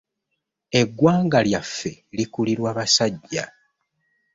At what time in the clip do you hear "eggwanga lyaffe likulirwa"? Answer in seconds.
0.79-2.69